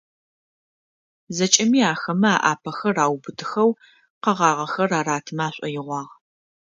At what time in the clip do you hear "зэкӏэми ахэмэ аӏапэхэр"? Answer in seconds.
1.35-2.97